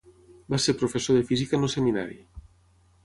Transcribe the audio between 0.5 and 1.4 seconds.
Va ser professor de